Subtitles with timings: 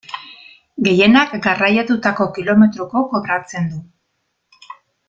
[0.87, 3.87] Gehienak garraiatutako kilometroko kobratzen du.